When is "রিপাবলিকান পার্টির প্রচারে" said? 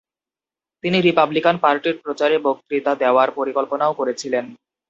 1.01-2.35